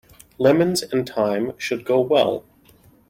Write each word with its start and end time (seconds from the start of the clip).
Lemons 0.39 0.81
and 0.81 1.07
thyme 1.07 1.51
should 1.59 1.85
go 1.85 1.99
well. 1.99 2.43